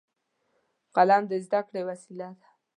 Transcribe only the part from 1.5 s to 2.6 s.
کړې وسیله ده